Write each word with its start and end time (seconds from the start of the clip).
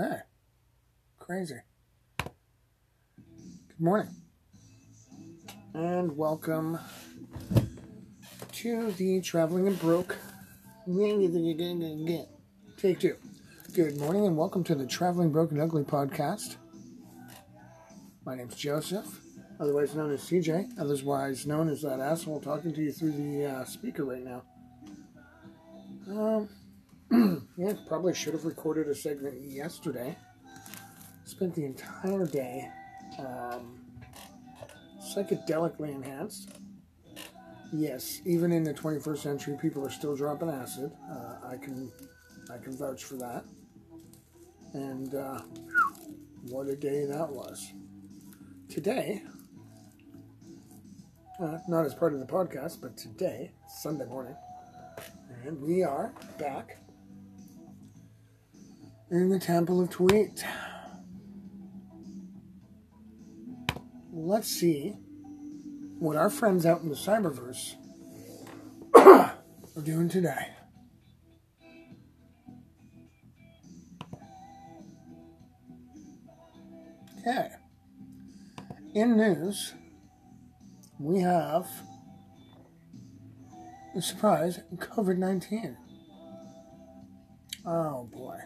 Okay. 0.00 0.16
Crazy. 1.18 1.56
Good 2.16 2.30
morning. 3.78 4.08
And 5.74 6.16
welcome 6.16 6.78
to 8.52 8.92
the 8.92 9.20
Traveling 9.20 9.66
and 9.66 9.78
Broke. 9.78 10.16
Take 12.78 13.00
two. 13.00 13.16
Good 13.74 13.98
morning 13.98 14.24
and 14.24 14.38
welcome 14.38 14.64
to 14.64 14.74
the 14.74 14.86
Traveling 14.86 15.30
Broke 15.32 15.50
and 15.50 15.60
Ugly 15.60 15.84
podcast. 15.84 16.56
My 18.24 18.34
name's 18.34 18.54
Joseph, 18.54 19.20
otherwise 19.58 19.94
known 19.94 20.12
as 20.12 20.22
CJ, 20.22 20.78
otherwise 20.78 21.46
known 21.46 21.68
as 21.68 21.82
that 21.82 22.00
asshole 22.00 22.40
talking 22.40 22.72
to 22.72 22.80
you 22.80 22.92
through 22.92 23.12
the 23.12 23.44
uh, 23.44 23.64
speaker 23.66 24.06
right 24.06 24.24
now. 24.24 24.44
Um, 26.08 26.48
yeah, 27.56 27.72
probably 27.88 28.14
should 28.14 28.34
have 28.34 28.44
recorded 28.44 28.86
a 28.86 28.94
segment 28.94 29.40
yesterday. 29.42 30.16
Spent 31.24 31.54
the 31.54 31.64
entire 31.64 32.24
day 32.24 32.68
um, 33.18 33.80
psychedelically 35.02 35.92
enhanced. 35.92 36.50
Yes, 37.72 38.20
even 38.24 38.52
in 38.52 38.62
the 38.62 38.74
21st 38.74 39.18
century, 39.18 39.56
people 39.60 39.84
are 39.84 39.90
still 39.90 40.14
dropping 40.14 40.50
acid. 40.50 40.92
Uh, 41.10 41.48
I 41.48 41.56
can, 41.56 41.90
I 42.52 42.58
can 42.58 42.76
vouch 42.76 43.04
for 43.04 43.16
that. 43.16 43.44
And 44.72 45.14
uh, 45.14 45.40
what 46.48 46.68
a 46.68 46.76
day 46.76 47.06
that 47.06 47.28
was. 47.28 47.72
Today, 48.68 49.22
uh, 51.42 51.58
not 51.66 51.84
as 51.84 51.94
part 51.94 52.12
of 52.12 52.20
the 52.20 52.26
podcast, 52.26 52.80
but 52.80 52.96
today, 52.96 53.50
Sunday 53.68 54.04
morning, 54.04 54.36
and 55.44 55.60
we 55.60 55.82
are 55.82 56.12
back 56.38 56.76
in 59.10 59.28
the 59.28 59.38
Temple 59.38 59.80
of 59.80 59.90
Tweet. 59.90 60.44
Let's 64.12 64.48
see 64.48 64.94
what 65.98 66.16
our 66.16 66.30
friends 66.30 66.64
out 66.64 66.82
in 66.82 66.88
the 66.88 66.94
cyberverse 66.94 67.74
are 68.94 69.34
doing 69.82 70.08
today. 70.08 70.48
Okay. 77.18 77.48
In 78.94 79.16
news, 79.16 79.74
we 80.98 81.20
have 81.20 81.66
a 83.96 84.00
surprise 84.00 84.60
COVID 84.76 85.18
19. 85.18 85.76
Oh 87.66 88.08
boy. 88.12 88.38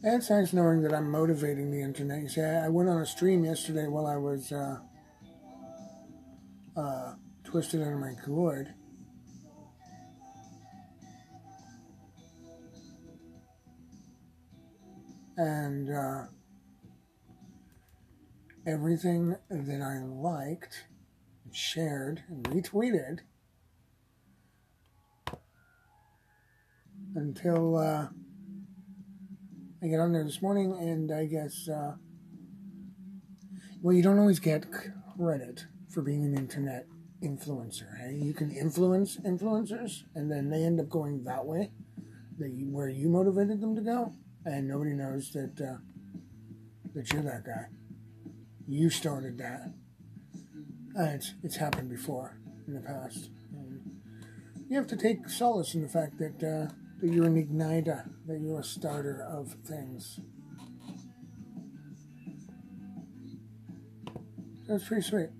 It's 0.00 0.30
nice 0.30 0.52
knowing 0.52 0.82
that 0.82 0.94
I'm 0.94 1.10
motivating 1.10 1.72
the 1.72 1.82
internet. 1.82 2.22
You 2.22 2.28
see, 2.28 2.40
I 2.40 2.68
went 2.68 2.88
on 2.88 3.00
a 3.00 3.06
stream 3.06 3.44
yesterday 3.44 3.88
while 3.88 4.06
I 4.06 4.16
was 4.16 4.52
uh, 4.52 4.78
uh, 6.76 7.14
twisted 7.42 7.82
under 7.82 7.96
my 7.96 8.14
gourd. 8.24 8.74
And 15.36 15.90
uh, 15.90 16.26
everything 18.64 19.34
that 19.50 19.82
I 19.82 19.98
liked, 20.04 20.84
and 21.44 21.54
shared, 21.54 22.22
and 22.28 22.44
retweeted 22.44 23.18
until 27.16 27.76
uh, 27.76 28.08
I 29.80 29.86
get 29.86 30.00
on 30.00 30.12
there 30.12 30.24
this 30.24 30.42
morning, 30.42 30.72
and 30.72 31.12
I 31.12 31.26
guess, 31.26 31.68
uh, 31.68 31.94
well, 33.80 33.94
you 33.94 34.02
don't 34.02 34.18
always 34.18 34.40
get 34.40 34.66
credit 35.16 35.66
for 35.88 36.02
being 36.02 36.24
an 36.24 36.36
internet 36.36 36.86
influencer. 37.22 37.96
Hey? 37.96 38.14
You 38.14 38.34
can 38.34 38.50
influence 38.50 39.18
influencers, 39.18 40.02
and 40.16 40.30
then 40.32 40.50
they 40.50 40.64
end 40.64 40.80
up 40.80 40.88
going 40.88 41.22
that 41.24 41.46
way, 41.46 41.70
that 42.38 42.50
you, 42.50 42.66
where 42.70 42.88
you 42.88 43.08
motivated 43.08 43.60
them 43.60 43.76
to 43.76 43.80
go, 43.80 44.12
and 44.44 44.66
nobody 44.66 44.94
knows 44.94 45.30
that 45.32 45.60
uh, 45.60 45.78
that 46.94 47.12
you're 47.12 47.22
that 47.22 47.44
guy. 47.44 47.66
You 48.66 48.90
started 48.90 49.38
that. 49.38 49.74
Uh, 50.98 51.14
it's 51.14 51.34
it's 51.44 51.56
happened 51.56 51.88
before 51.88 52.36
in 52.66 52.74
the 52.74 52.80
past. 52.80 53.30
And 53.52 54.00
you 54.68 54.76
have 54.76 54.88
to 54.88 54.96
take 54.96 55.28
solace 55.28 55.74
in 55.74 55.82
the 55.82 55.88
fact 55.88 56.18
that 56.18 56.42
uh, 56.42 56.74
that 57.00 57.08
you're 57.08 57.26
an 57.26 57.42
igniter, 57.42 58.08
that 58.26 58.40
you're 58.40 58.60
a 58.60 58.64
starter 58.64 59.22
of 59.22 59.54
things. 59.64 60.20
That's 64.66 64.86
pretty 64.86 65.02
sweet. 65.02 65.30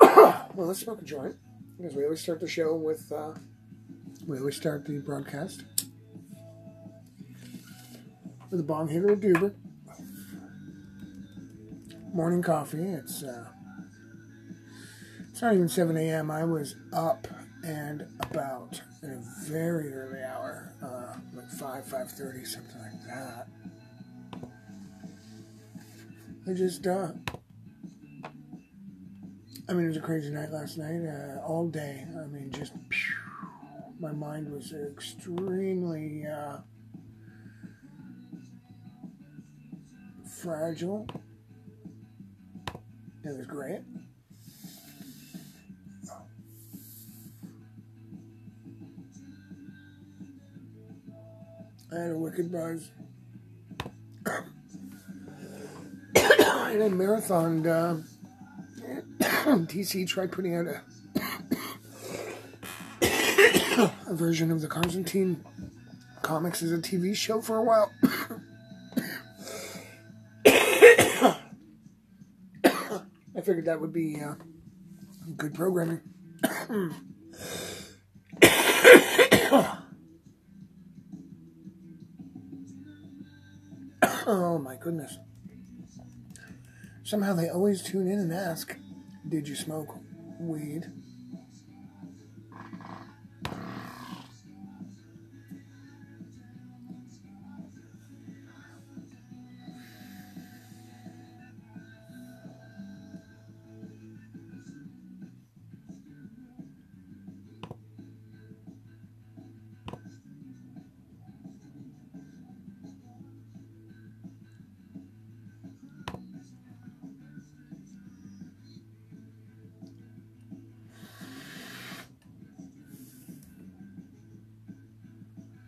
well, 0.00 0.68
let's 0.68 0.80
smoke 0.80 1.00
a 1.00 1.04
joint 1.04 1.36
because 1.76 1.96
we 1.96 2.04
always 2.04 2.20
start 2.20 2.40
the 2.40 2.46
show 2.46 2.74
with. 2.74 3.10
Uh, 3.10 3.32
we 4.26 4.38
always 4.38 4.56
start 4.56 4.86
the 4.86 4.98
broadcast 4.98 5.64
with 8.50 8.60
a 8.60 8.62
bong 8.62 8.88
hitter 8.88 9.10
or 9.10 9.16
doober. 9.16 9.54
Morning 12.12 12.42
coffee. 12.42 12.84
It's 12.84 13.24
uh, 13.24 13.46
it's 15.30 15.42
not 15.42 15.54
even 15.54 15.68
seven 15.68 15.96
a.m. 15.96 16.30
I 16.30 16.44
was 16.44 16.76
up 16.92 17.26
and 17.64 18.06
about 18.20 18.80
at 19.02 19.08
a 19.08 19.22
very 19.46 19.92
early 19.92 20.22
hour, 20.22 20.72
uh, 20.82 21.14
like 21.34 21.50
five, 21.50 21.84
five 21.86 22.10
thirty, 22.10 22.44
something 22.44 22.80
like 22.80 23.06
that. 23.06 23.48
I 26.46 26.52
just, 26.52 26.86
uh, 26.86 27.12
I 29.66 29.72
mean, 29.72 29.84
it 29.86 29.88
was 29.88 29.96
a 29.96 30.00
crazy 30.00 30.28
night 30.30 30.50
last 30.50 30.76
night, 30.76 31.06
uh, 31.08 31.40
all 31.40 31.68
day. 31.68 32.04
I 32.22 32.26
mean, 32.26 32.50
just, 32.52 32.74
my 33.98 34.12
mind 34.12 34.52
was 34.52 34.74
extremely 34.74 36.26
uh, 36.26 36.58
fragile. 40.42 41.06
It 43.24 43.38
was 43.38 43.46
great. 43.46 43.80
Had 52.02 52.10
a 52.12 52.18
wicked 52.18 52.50
buzz. 52.50 52.90
and 56.74 56.82
a 56.82 56.90
marathon. 56.90 57.66
Uh, 57.66 58.00
DC 59.20 60.06
tried 60.08 60.32
putting 60.32 60.56
out 60.56 60.66
a, 60.66 60.82
a 64.08 64.14
version 64.14 64.50
of 64.50 64.60
the 64.60 64.66
Constantine 64.66 65.44
comics 66.22 66.62
as 66.62 66.72
a 66.72 66.78
TV 66.78 67.14
show 67.14 67.40
for 67.40 67.58
a 67.58 67.62
while. 67.62 67.92
I 73.36 73.40
figured 73.42 73.66
that 73.66 73.80
would 73.80 73.92
be 73.92 74.20
uh, 74.20 74.34
good 75.36 75.54
programming. 75.54 76.00
Oh 84.26 84.58
my 84.58 84.76
goodness. 84.76 85.18
Somehow 87.02 87.34
they 87.34 87.48
always 87.48 87.82
tune 87.82 88.08
in 88.08 88.18
and 88.18 88.32
ask, 88.32 88.76
Did 89.28 89.46
you 89.46 89.54
smoke 89.54 89.96
weed? 90.40 90.90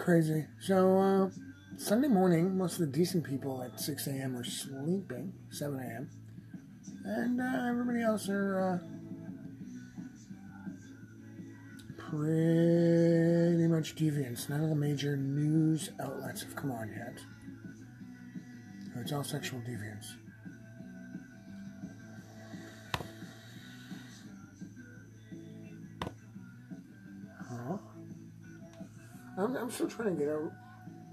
Crazy. 0.00 0.46
So, 0.58 0.98
uh, 0.98 1.30
Sunday 1.76 2.08
morning, 2.08 2.56
most 2.56 2.80
of 2.80 2.80
the 2.80 2.86
decent 2.86 3.22
people 3.22 3.62
at 3.62 3.78
6 3.78 4.06
a.m. 4.06 4.34
are 4.34 4.44
sleeping, 4.44 5.34
7 5.50 5.78
a.m. 5.78 6.10
And 7.04 7.38
uh, 7.38 7.68
everybody 7.68 8.00
else 8.02 8.26
are 8.30 8.58
uh, 8.58 8.78
pretty 11.98 13.66
much 13.66 13.94
deviants. 13.94 14.48
None 14.48 14.62
of 14.64 14.70
the 14.70 14.74
major 14.74 15.18
news 15.18 15.90
outlets 16.00 16.44
have 16.44 16.56
come 16.56 16.72
on 16.72 16.88
yet. 16.88 17.18
It's 18.96 19.12
all 19.12 19.22
sexual 19.22 19.60
deviants. 19.60 20.14
I'm, 29.40 29.56
I'm 29.56 29.70
still 29.70 29.88
trying 29.88 30.16
to 30.16 30.22
get 30.22 30.28
out, 30.28 30.52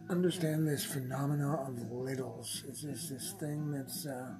understand 0.09 0.68
this 0.68 0.83
phenomena 0.83 1.62
of 1.62 1.79
littles. 1.91 2.63
Is 2.68 2.81
this 2.81 3.07
this 3.07 3.33
thing 3.39 3.71
that's 3.71 4.06
uh, 4.06 4.33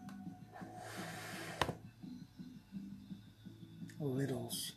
littles? 4.02 4.74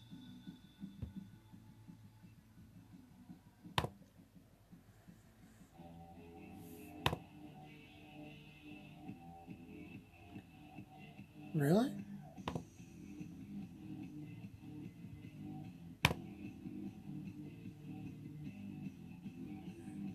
Really? 11.52 11.99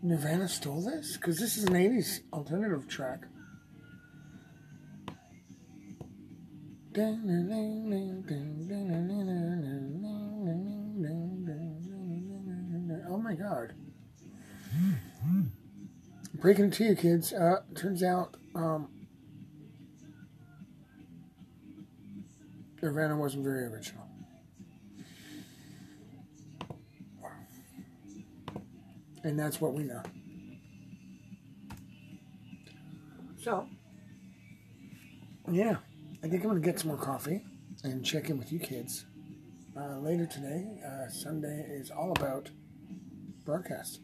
Nirvana 0.06 0.48
stole 0.48 0.82
this? 0.82 1.18
Because 1.18 1.40
this 1.40 1.58
is 1.58 1.64
an 1.64 1.74
80s 1.74 2.20
alternative 2.32 2.88
track. 2.88 3.26
Oh 13.10 13.18
my 13.18 13.34
god. 13.34 13.74
Breaking 16.36 16.66
it 16.66 16.74
to 16.74 16.84
you, 16.84 16.96
kids. 16.96 17.34
Uh, 17.34 17.62
turns 17.74 18.04
out, 18.04 18.38
um, 18.54 18.90
Nirvana 22.80 23.18
wasn't 23.18 23.44
very 23.44 23.66
original. 23.66 24.06
And 29.26 29.40
that's 29.40 29.60
what 29.60 29.74
we 29.74 29.84
know. 29.84 30.04
So, 33.42 33.68
yeah, 35.52 35.78
I 36.24 36.28
think 36.28 36.44
I'm 36.44 36.52
going 36.52 36.62
to 36.62 36.66
get 36.66 36.80
some 36.80 36.90
more 36.90 36.98
coffee 36.98 37.44
and 37.84 38.06
check 38.06 38.30
in 38.30 38.38
with 38.38 38.52
you 38.52 38.60
kids. 38.60 39.06
Uh, 39.76 39.98
later 39.98 40.28
today, 40.28 40.68
uh, 40.86 41.10
Sunday 41.10 41.66
is 41.68 41.90
all 41.90 42.12
about 42.12 42.52
broadcast. 43.46 44.02